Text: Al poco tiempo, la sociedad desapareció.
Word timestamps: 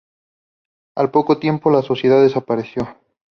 Al 0.97 1.11
poco 1.11 1.37
tiempo, 1.37 1.69
la 1.69 1.83
sociedad 1.83 2.23
desapareció. 2.23 2.97